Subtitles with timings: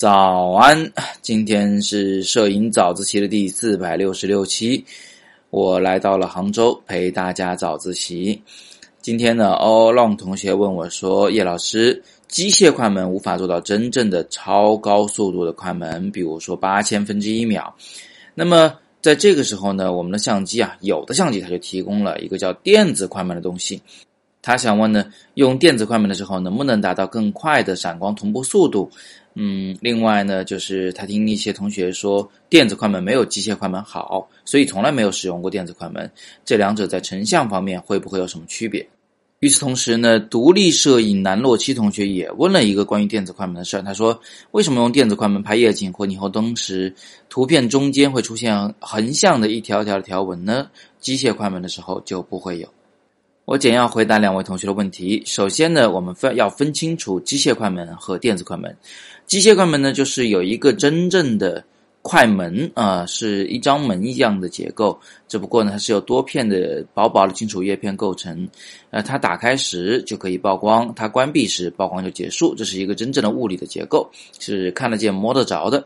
[0.00, 4.82] 早安，今天是摄影早自习的第四百六十六期，
[5.50, 8.42] 我来到了杭州陪大家早自习。
[9.02, 17.76] 今天呢，All Long 同学问我说：“叶老师，机械快门无法做到真正的超高速度的快门，比如说八千分之一秒。
[18.34, 23.82] 那么在这个时候呢，我们的相机啊，有的相机它就提供了一个叫电子快门的东西。
[24.42, 25.04] 他想问呢，
[25.34, 28.90] 用电子快门的时候，能不能达到更快的闪光同步速度？”
[29.34, 36.10] 嗯，另外呢，就是他听一些同学说电子快门没有机械快门好，所以从来没有使用过电子快门。
[36.44, 38.86] 这两者在成像方面会不会有什么区别？
[39.38, 43.82] 与此同时呢，独立摄影南洛七同学也问了一个关于电子快门的事儿。
[43.82, 46.94] 他说，为什么用电子快门拍夜景或霓虹灯时，
[47.30, 50.68] 图片中间会出现横向的一条条的条纹呢？
[50.98, 52.68] 机械快门的时候就不会有。
[53.50, 55.20] 我简要回答两位同学的问题。
[55.26, 58.72] 首先呢，我们分要分清楚机械快门和电子快门。
[59.26, 61.64] 机械快门呢，就是有一个真正的
[62.00, 68.48] 快门啊，是一张门一样的结构，只不过呢，它是由多片的薄薄的金属叶片构成。
[68.90, 75.84] 呃，它打开时就可以曝光，它关闭时曝光就结束，这是一个真正的物理的结构，是看得见摸得着的。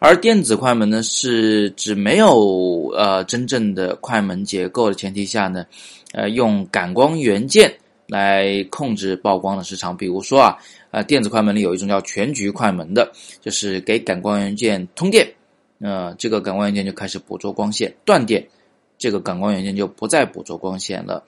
[0.00, 5.64] 而电子快门呢，是指没有呃真正的快门结构的前提下呢，
[6.12, 7.72] 呃，用感光元件
[8.08, 10.58] 来控制曝光的时长，比如说啊。
[10.90, 15.24] 啊，电子快门里有一种叫全局快门的，就是给感光元件通电，
[15.78, 18.44] 呃，这个感光元件就开始捕捉光线，断电，
[18.98, 21.24] 这个感光元件就不再捕捉光线了。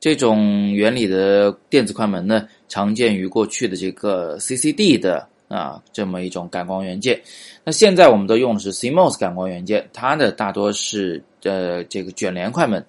[0.00, 7.20] 这种原理的电子快门呢，常见于过去的这个 CCD 的啊这么一种感光元件。
[7.64, 12.84] 那现在我们都用的是 CMOS 感光元件，它的大多是呃这个卷帘快门。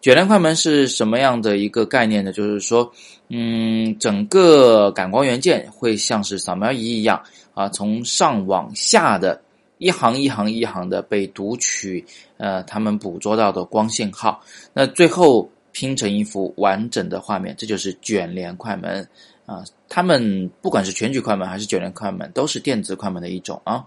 [0.00, 2.32] 卷帘快门是什么样的一个概念呢？
[2.32, 2.92] 就是说，
[3.28, 7.22] 嗯，整个感光元件会像是扫描仪一样
[7.54, 9.40] 啊，从上往下的
[9.78, 12.04] 一行一行一行的被读取，
[12.36, 14.40] 呃，他们捕捉到的光信号，
[14.72, 19.08] 那最后拼成一幅完整的画面，这就是卷帘快门
[19.52, 19.64] 啊。
[19.88, 23.84] 它们不管是全局快门还是卷帘快门，都是电子快门的一种啊。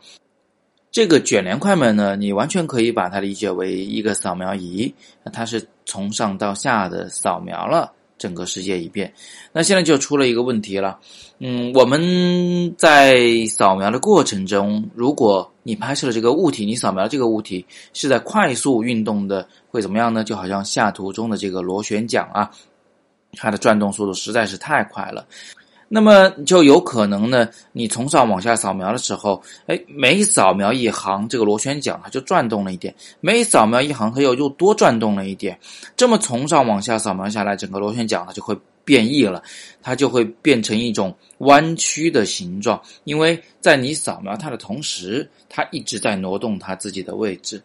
[0.92, 4.94] 这个卷帘快门呢，你完全可以把它理解为一个扫描仪，
[5.34, 9.14] 它是从上到下的扫描了整个世界一遍。
[9.52, 10.98] 那现在就出了一个问题了，
[11.40, 20.24] 嗯，我们在扫描的过程中，如果你拍摄了这个物体，你扫描这个物体是在快速运动的，会怎么样呢？
[20.24, 22.50] 就好像下图中的这个螺旋桨啊，
[23.36, 25.26] 它的转动速度实在是太快了。
[25.88, 32.92] 那么就有可能呢，你从上往下扫描的时候，哎，每扫描一行，这个螺旋桨它就转动了一点；
[33.22, 35.58] 每扫描一行，它又又多转动了一点。
[35.96, 39.44] 这么从上往下扫描下来，整个螺旋桨它就会变异了，
[39.84, 42.82] 它就会变成一种弯曲的形状。
[43.04, 47.62] 因为在你扫描它的同时，它一直在挪动它自己的位置。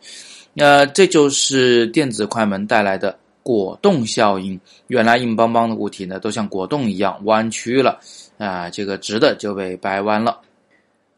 [0.56, 3.19] 呃，这就是电子快门带来的。
[3.42, 4.58] 果冻效应，
[4.88, 7.98] 原来硬邦邦的物体呢，都像果冻一样弯曲了，
[8.38, 10.40] 啊，这个直的就被掰弯了。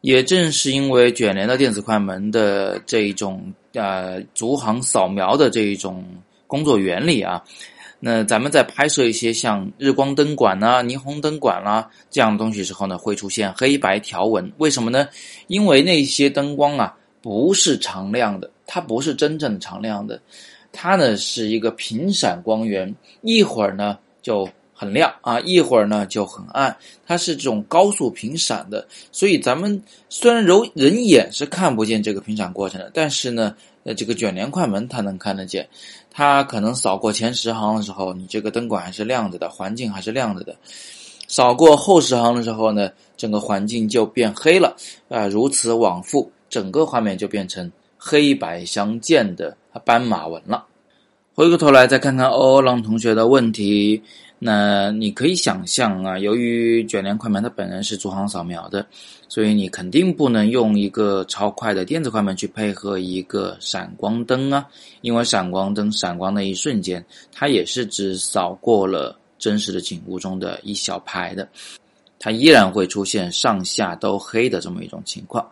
[0.01, 6.03] 也正是因为卷帘的电子快门的这一种呃逐行扫描的这一种
[6.45, 7.41] 工作原理啊，
[8.01, 14.51] 那咱们在拍摄一些像日光灯管呐、霓虹灯管啦这样的东西时候呢，会出现黑白条纹。
[14.57, 15.07] 为什么呢？
[15.47, 20.21] 因为那些灯光啊不是常亮的，它不是真正常亮的。
[20.73, 26.75] 它呢是一个频闪光源，一会儿呢就很亮啊，一会儿呢就很暗，
[27.05, 28.85] 它是这种高速频闪的。
[29.11, 35.69] 所以咱们虽然人人眼是看不见这个频闪过程的，但是呢，呃，这个卷帘快门它能看得见。
[36.11, 40.53] 它可能扫过前十行的时候，你这个灯管还是亮着的，环境还是亮着的；
[41.27, 44.75] 扫过后十行的时候呢，整个环境就变黑了
[45.07, 49.55] 啊，如此往复，整个画面就变成黑白相间的。
[49.79, 50.65] 斑马纹了。
[51.35, 53.99] 回过头来再看看欧欧浪同学的问题，
[54.37, 58.85] 那你可以想象啊，由于卷帘快门它本人是逐行扫描的，
[59.27, 64.67] 所以你肯定不能用一个超快的电子快门去配合一个闪光灯啊，
[65.01, 71.49] 因为闪光灯闪光的一瞬间，它也是只扫过了真实的景物中的一小排的，
[72.19, 75.49] 它依然会出现上下都黑的这么一种情况。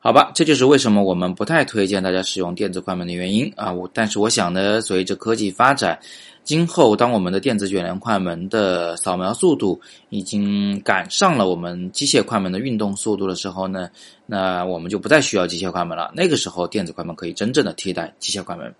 [0.00, 3.72] 好吧，这就是为什么我们不太推荐大家使用电子快门的原因啊！
[3.72, 5.98] 我但是我想呢，随着科技发展，
[6.44, 9.78] 今后当我们的电子卷帘快门的扫描速度
[10.08, 13.90] 已经赶上了我们机械快门的运动速度的时候呢，
[14.24, 16.12] 那我们就不再需要机械快门了。
[16.14, 18.72] 那个时候，电子快门可以真正的替代机械快门。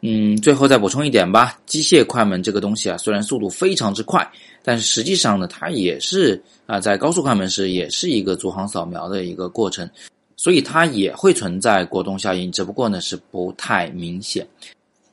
[0.00, 4.28] 嗯，最后再补充一点吧，机械快门这个东西啊，虽然速度非常之快，
[4.62, 9.88] 但是实际上呢，它也是啊，在高速快门时也是一个逐行扫描的一个过程，
[10.36, 14.46] 所以它也会存在果冻效应，只不过呢是不太明显。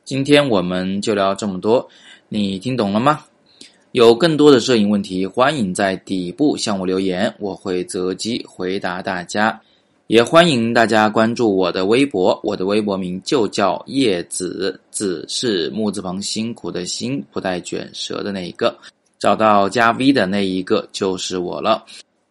[0.04, 1.88] 今天我们就聊这么多，
[2.28, 3.24] 你听懂了吗？
[3.92, 9.60] 有更多的摄影问题，欢迎在底部向我留言，我会择机回答大家。
[10.08, 18.76] 也欢迎大家关注我的微博，我的微博名就叫叶子，子是木字旁辛苦的辛，不带卷舌的那一个。
[19.18, 21.82] 找到加 V 的那一个就是我了。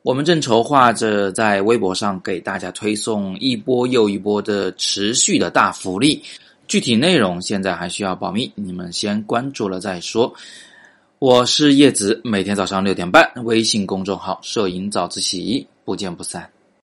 [0.03, 6.21] 我们正筹划着在微博上给大家推送一波又一波的持续的大福利。
[6.67, 10.33] 具体内容现在还需要保密，你们先关注了再说。
[11.19, 16.50] 我是叶子，每天早上六点半，微信公众号“摄影早自习”，不见不散。